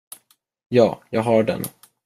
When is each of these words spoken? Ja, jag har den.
Ja, 0.69 1.01
jag 1.09 1.21
har 1.23 1.43
den. 1.43 1.63